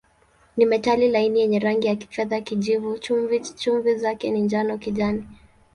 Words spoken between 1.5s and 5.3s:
rangi ya kifedha-kijivu, chumvi zake ni njano-kijani.